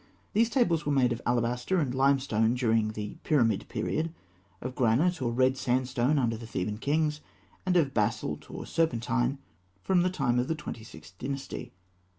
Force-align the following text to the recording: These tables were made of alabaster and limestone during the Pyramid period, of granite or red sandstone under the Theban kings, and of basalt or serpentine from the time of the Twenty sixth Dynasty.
These 0.33 0.49
tables 0.49 0.83
were 0.83 0.91
made 0.91 1.11
of 1.13 1.21
alabaster 1.27 1.79
and 1.79 1.93
limestone 1.93 2.55
during 2.55 2.87
the 2.93 3.17
Pyramid 3.23 3.67
period, 3.69 4.11
of 4.59 4.73
granite 4.73 5.21
or 5.21 5.31
red 5.31 5.57
sandstone 5.57 6.17
under 6.17 6.35
the 6.35 6.47
Theban 6.47 6.79
kings, 6.79 7.21
and 7.67 7.77
of 7.77 7.93
basalt 7.93 8.49
or 8.49 8.65
serpentine 8.65 9.37
from 9.83 10.01
the 10.01 10.09
time 10.09 10.39
of 10.39 10.47
the 10.47 10.55
Twenty 10.55 10.83
sixth 10.83 11.15
Dynasty. 11.19 11.71